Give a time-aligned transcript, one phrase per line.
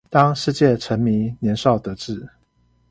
[0.09, 2.27] 當世界沉迷年少得志